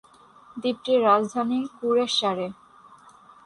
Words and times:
দ্বীপটির 0.57 0.99
রাজধানী 1.03 1.59
কুরেসসারে। 1.77 2.47